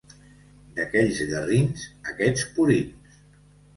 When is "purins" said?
2.57-3.17